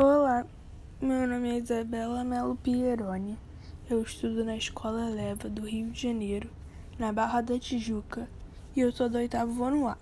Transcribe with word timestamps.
Olá, 0.00 0.46
meu 1.00 1.26
nome 1.26 1.50
é 1.50 1.58
Isabela 1.58 2.22
Melo 2.22 2.54
Pieroni. 2.54 3.36
Eu 3.90 4.00
estudo 4.00 4.44
na 4.44 4.56
Escola 4.56 5.08
Leva 5.08 5.48
do 5.48 5.66
Rio 5.66 5.90
de 5.90 6.02
Janeiro, 6.02 6.48
na 6.96 7.12
Barra 7.12 7.40
da 7.40 7.58
Tijuca, 7.58 8.30
e 8.76 8.80
eu 8.80 8.92
sou 8.92 9.08
do 9.08 9.18
oitavo 9.18 9.64
ano 9.64 9.88
A. 9.88 9.98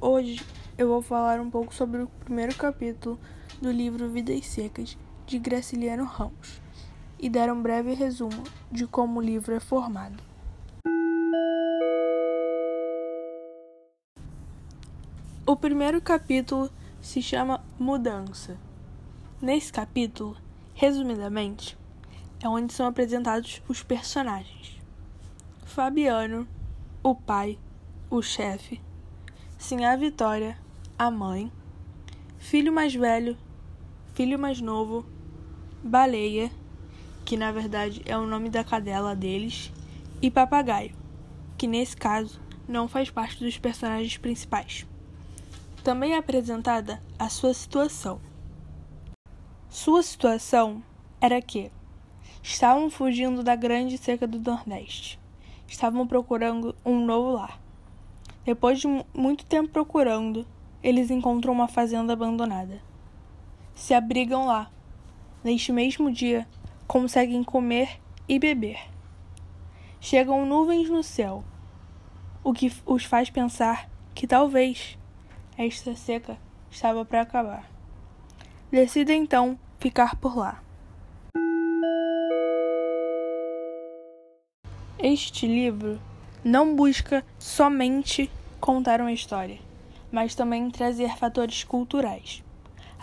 Hoje 0.00 0.40
eu 0.78 0.86
vou 0.86 1.02
falar 1.02 1.40
um 1.40 1.50
pouco 1.50 1.74
sobre 1.74 2.02
o 2.02 2.06
primeiro 2.06 2.54
capítulo 2.54 3.18
do 3.60 3.72
livro 3.72 4.08
Vidas 4.08 4.46
Secas, 4.46 4.96
de 5.26 5.36
Graciliano 5.36 6.04
Ramos, 6.04 6.62
e 7.18 7.28
dar 7.28 7.50
um 7.50 7.60
breve 7.60 7.94
resumo 7.94 8.44
de 8.70 8.86
como 8.86 9.18
o 9.18 9.22
livro 9.22 9.52
é 9.52 9.58
formado. 9.58 10.22
O 15.44 15.56
primeiro 15.56 16.00
capítulo 16.00 16.70
se 17.00 17.20
chama 17.20 17.64
Mudança. 17.80 18.56
Nesse 19.42 19.72
capítulo, 19.72 20.36
resumidamente, 20.72 21.76
é 22.40 22.48
onde 22.48 22.72
são 22.72 22.86
apresentados 22.86 23.60
os 23.66 23.82
personagens: 23.82 24.78
Fabiano, 25.64 26.46
o 27.02 27.12
pai, 27.12 27.58
o 28.08 28.22
chefe, 28.22 28.80
Sinha 29.58 29.96
Vitória, 29.96 30.56
a 30.96 31.10
mãe, 31.10 31.50
filho 32.38 32.72
mais 32.72 32.94
velho, 32.94 33.36
filho 34.14 34.38
mais 34.38 34.60
novo, 34.60 35.04
Baleia, 35.82 36.48
que 37.24 37.36
na 37.36 37.50
verdade 37.50 38.00
é 38.06 38.16
o 38.16 38.28
nome 38.28 38.48
da 38.48 38.62
cadela 38.62 39.16
deles, 39.16 39.72
e 40.22 40.30
Papagaio, 40.30 40.94
que 41.58 41.66
nesse 41.66 41.96
caso 41.96 42.40
não 42.68 42.86
faz 42.86 43.10
parte 43.10 43.42
dos 43.42 43.58
personagens 43.58 44.16
principais. 44.16 44.86
Também 45.82 46.12
é 46.12 46.18
apresentada 46.18 47.02
a 47.18 47.28
sua 47.28 47.52
situação 47.52 48.20
sua 49.72 50.02
situação 50.02 50.82
era 51.18 51.40
que 51.40 51.72
estavam 52.42 52.90
fugindo 52.90 53.42
da 53.42 53.56
grande 53.56 53.96
seca 53.96 54.26
do 54.26 54.38
Nordeste. 54.38 55.18
Estavam 55.66 56.06
procurando 56.06 56.76
um 56.84 57.02
novo 57.06 57.30
lar. 57.30 57.58
Depois 58.44 58.80
de 58.80 58.86
muito 59.14 59.46
tempo 59.46 59.70
procurando, 59.70 60.46
eles 60.82 61.10
encontram 61.10 61.54
uma 61.54 61.68
fazenda 61.68 62.12
abandonada. 62.12 62.82
Se 63.74 63.94
abrigam 63.94 64.44
lá. 64.44 64.70
Neste 65.42 65.72
mesmo 65.72 66.12
dia, 66.12 66.46
conseguem 66.86 67.42
comer 67.42 67.98
e 68.28 68.38
beber. 68.38 68.78
Chegam 69.98 70.44
nuvens 70.44 70.90
no 70.90 71.02
céu, 71.02 71.42
o 72.44 72.52
que 72.52 72.70
os 72.84 73.04
faz 73.04 73.30
pensar 73.30 73.88
que 74.14 74.26
talvez 74.26 74.98
esta 75.56 75.96
seca 75.96 76.36
estava 76.70 77.06
para 77.06 77.22
acabar. 77.22 77.72
Decida 78.72 79.12
então 79.12 79.58
ficar 79.78 80.16
por 80.16 80.34
lá. 80.34 80.62
Este 84.98 85.46
livro 85.46 86.00
não 86.42 86.74
busca 86.74 87.22
somente 87.38 88.30
contar 88.58 89.02
uma 89.02 89.12
história, 89.12 89.58
mas 90.10 90.34
também 90.34 90.70
trazer 90.70 91.14
fatores 91.18 91.64
culturais. 91.64 92.42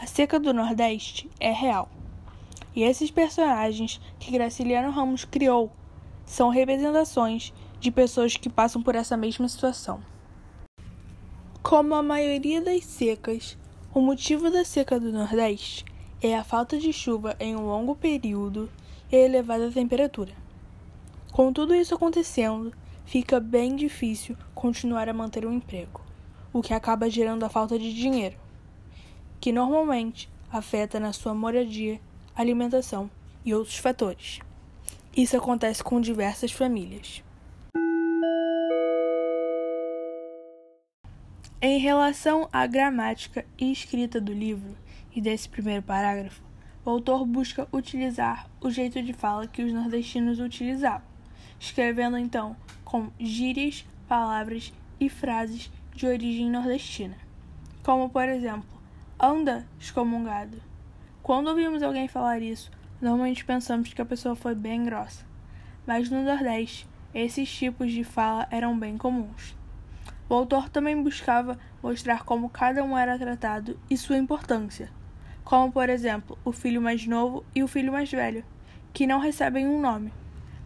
A 0.00 0.06
seca 0.06 0.38
do 0.38 0.54
Nordeste 0.54 1.28
é 1.40 1.50
real. 1.50 1.88
E 2.72 2.84
esses 2.84 3.10
personagens 3.10 4.00
que 4.20 4.30
Graciliano 4.30 4.92
Ramos 4.92 5.24
criou 5.24 5.72
são 6.24 6.48
representações 6.48 7.52
de 7.80 7.90
pessoas 7.90 8.36
que 8.36 8.48
passam 8.48 8.80
por 8.80 8.94
essa 8.94 9.16
mesma 9.16 9.48
situação. 9.48 10.00
Como 11.60 11.92
a 11.96 12.04
maioria 12.04 12.60
das 12.60 12.84
secas, 12.84 13.58
o 13.96 14.00
motivo 14.02 14.50
da 14.50 14.62
seca 14.62 15.00
do 15.00 15.10
Nordeste 15.10 15.82
é 16.20 16.36
a 16.36 16.44
falta 16.44 16.76
de 16.76 16.92
chuva 16.92 17.34
em 17.40 17.56
um 17.56 17.64
longo 17.64 17.96
período 17.96 18.70
e 19.10 19.16
a 19.16 19.20
elevada 19.20 19.72
temperatura. 19.72 20.34
Com 21.32 21.50
tudo 21.50 21.74
isso 21.74 21.94
acontecendo, 21.94 22.74
fica 23.06 23.40
bem 23.40 23.74
difícil 23.74 24.36
continuar 24.54 25.08
a 25.08 25.14
manter 25.14 25.46
um 25.46 25.52
emprego, 25.54 26.02
o 26.52 26.60
que 26.60 26.74
acaba 26.74 27.08
gerando 27.08 27.44
a 27.44 27.48
falta 27.48 27.78
de 27.78 27.94
dinheiro, 27.94 28.36
que 29.40 29.50
normalmente 29.50 30.28
afeta 30.52 31.00
na 31.00 31.14
sua 31.14 31.32
moradia, 31.32 31.98
alimentação 32.34 33.10
e 33.46 33.54
outros 33.54 33.78
fatores. 33.78 34.40
Isso 35.16 35.38
acontece 35.38 35.82
com 35.82 36.02
diversas 36.02 36.52
famílias. 36.52 37.24
Em 41.68 41.78
relação 41.78 42.48
à 42.52 42.64
gramática 42.64 43.44
e 43.58 43.72
escrita 43.72 44.20
do 44.20 44.32
livro 44.32 44.76
e 45.12 45.20
desse 45.20 45.48
primeiro 45.48 45.82
parágrafo, 45.82 46.40
o 46.84 46.90
autor 46.90 47.26
busca 47.26 47.66
utilizar 47.72 48.48
o 48.60 48.70
jeito 48.70 49.02
de 49.02 49.12
fala 49.12 49.48
que 49.48 49.64
os 49.64 49.72
nordestinos 49.72 50.38
utilizavam, 50.38 51.02
escrevendo 51.58 52.16
então 52.16 52.56
com 52.84 53.10
gírias, 53.18 53.84
palavras 54.06 54.72
e 55.00 55.08
frases 55.08 55.68
de 55.92 56.06
origem 56.06 56.48
nordestina, 56.48 57.16
como 57.82 58.08
por 58.08 58.28
exemplo, 58.28 58.80
anda 59.18 59.66
excomungado. 59.80 60.62
Quando 61.20 61.48
ouvimos 61.48 61.82
alguém 61.82 62.06
falar 62.06 62.40
isso, 62.40 62.70
normalmente 63.00 63.44
pensamos 63.44 63.92
que 63.92 64.00
a 64.00 64.06
pessoa 64.06 64.36
foi 64.36 64.54
bem 64.54 64.84
grossa, 64.84 65.26
mas 65.84 66.08
no 66.08 66.22
Nordeste, 66.22 66.86
esses 67.12 67.52
tipos 67.52 67.90
de 67.90 68.04
fala 68.04 68.46
eram 68.52 68.78
bem 68.78 68.96
comuns. 68.96 69.56
O 70.28 70.34
autor 70.34 70.68
também 70.68 71.00
buscava 71.00 71.58
mostrar 71.80 72.24
como 72.24 72.50
cada 72.50 72.82
um 72.82 72.98
era 72.98 73.16
tratado 73.16 73.78
e 73.88 73.96
sua 73.96 74.16
importância, 74.16 74.90
como, 75.44 75.70
por 75.70 75.88
exemplo, 75.88 76.36
o 76.44 76.50
filho 76.50 76.82
mais 76.82 77.06
novo 77.06 77.44
e 77.54 77.62
o 77.62 77.68
filho 77.68 77.92
mais 77.92 78.10
velho, 78.10 78.44
que 78.92 79.06
não 79.06 79.20
recebem 79.20 79.68
um 79.68 79.80
nome, 79.80 80.12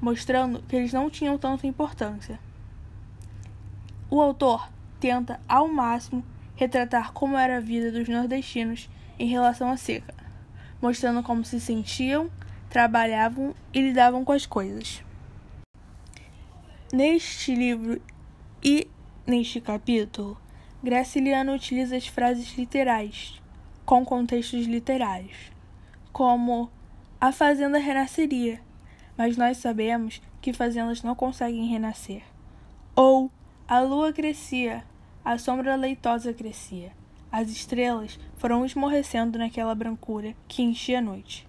mostrando 0.00 0.62
que 0.62 0.76
eles 0.76 0.92
não 0.92 1.10
tinham 1.10 1.36
tanta 1.36 1.66
importância. 1.66 2.38
O 4.08 4.20
autor 4.20 4.70
tenta, 5.00 5.40
ao 5.48 5.66
máximo, 5.66 6.24
retratar 6.54 7.12
como 7.12 7.36
era 7.36 7.56
a 7.56 7.60
vida 7.60 7.90
dos 7.90 8.08
nordestinos 8.08 8.88
em 9.18 9.26
relação 9.26 9.70
à 9.70 9.76
seca, 9.76 10.14
mostrando 10.80 11.22
como 11.22 11.44
se 11.44 11.60
sentiam, 11.60 12.30
trabalhavam 12.70 13.54
e 13.74 13.80
lidavam 13.80 14.24
com 14.24 14.32
as 14.32 14.46
coisas. 14.46 15.02
Neste 16.92 17.54
livro 17.54 18.00
e 18.62 18.88
Neste 19.28 19.60
capítulo, 19.60 20.38
Graciliano 20.82 21.52
utiliza 21.52 21.94
as 21.94 22.06
frases 22.06 22.56
literais 22.56 23.38
com 23.84 24.02
contextos 24.02 24.64
literários, 24.64 25.52
como 26.10 26.70
a 27.20 27.30
fazenda 27.30 27.76
renasceria, 27.76 28.58
mas 29.18 29.36
nós 29.36 29.58
sabemos 29.58 30.22
que 30.40 30.54
fazendas 30.54 31.02
não 31.02 31.14
conseguem 31.14 31.66
renascer. 31.66 32.22
Ou 32.96 33.30
a 33.68 33.80
lua 33.80 34.14
crescia, 34.14 34.82
a 35.22 35.36
sombra 35.36 35.76
leitosa 35.76 36.32
crescia. 36.32 36.90
As 37.30 37.50
estrelas 37.50 38.18
foram 38.38 38.64
esmorrecendo 38.64 39.38
naquela 39.38 39.74
brancura 39.74 40.34
que 40.48 40.62
enchia 40.62 41.00
a 41.00 41.02
noite. 41.02 41.46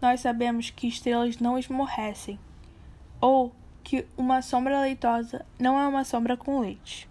Nós 0.00 0.22
sabemos 0.22 0.70
que 0.70 0.88
estrelas 0.88 1.36
não 1.36 1.58
esmorrecem, 1.58 2.40
ou 3.20 3.52
que 3.84 4.06
uma 4.16 4.40
sombra 4.40 4.80
leitosa 4.80 5.44
não 5.58 5.78
é 5.78 5.86
uma 5.86 6.02
sombra 6.02 6.34
com 6.34 6.60
leite. 6.60 7.09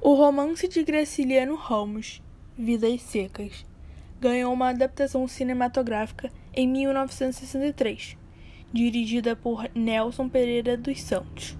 O 0.00 0.14
romance 0.14 0.68
de 0.68 0.84
Graciliano 0.84 1.56
Ramos, 1.56 2.22
Vidas 2.56 3.02
Secas, 3.02 3.66
ganhou 4.20 4.52
uma 4.52 4.68
adaptação 4.68 5.26
cinematográfica 5.26 6.30
em 6.54 6.68
1963, 6.68 8.16
dirigida 8.72 9.34
por 9.34 9.68
Nelson 9.74 10.28
Pereira 10.28 10.76
dos 10.76 11.02
Santos. 11.02 11.58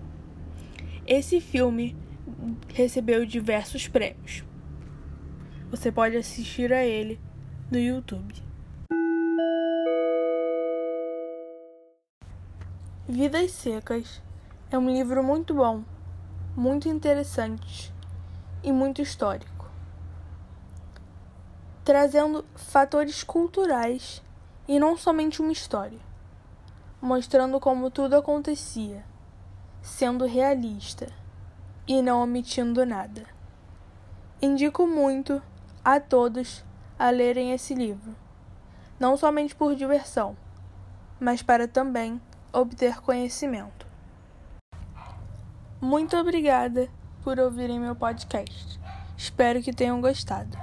Esse 1.05 1.41
filme 1.41 1.97
recebeu 2.73 3.27
diversos 3.27 3.89
prêmios. 3.89 4.45
Você 5.69 5.91
pode 5.91 6.17
assistir 6.17 6.73
a 6.73 6.85
ele 6.85 7.19
no 7.69 7.79
YouTube. 7.79 8.35
Vidas 13.09 13.51
Secas 13.51 14.23
é 14.71 14.79
um 14.79 14.89
livro 14.89 15.25
muito 15.25 15.53
bom, 15.55 15.83
muito 16.57 16.89
interessante 16.89 17.98
e 18.63 18.73
muito 18.73 19.01
histórico, 19.01 19.71
trazendo 21.85 22.45
fatores 22.55 23.23
culturais 23.23 24.23
e 24.67 24.79
não 24.79 24.97
somente 24.97 25.41
uma 25.41 25.53
história, 25.53 25.99
mostrando 27.01 27.59
como 27.61 27.91
tudo 27.91 28.17
acontecia, 28.17 29.05
sendo 29.81 30.27
realista 30.27 31.07
e 31.87 32.03
não 32.03 32.23
omitindo 32.23 32.85
nada. 32.85 33.25
Indico 34.43 34.87
muito 34.87 35.43
a 35.85 35.99
todos 35.99 36.65
a 36.99 37.11
lerem 37.11 37.53
esse 37.53 37.75
livro, 37.75 38.15
não 38.99 39.17
somente 39.17 39.55
por 39.55 39.75
diversão, 39.75 40.37
mas 41.19 41.43
para 41.43 41.67
também 41.67 42.21
obter 42.53 43.01
conhecimento. 43.01 43.87
Muito 45.81 46.17
obrigada 46.17 46.89
por 47.29 47.39
ouvirem 47.39 47.79
meu 47.79 47.95
podcast. 47.95 48.81
Espero 49.15 49.61
que 49.61 49.71
tenham 49.71 50.01
gostado. 50.01 50.57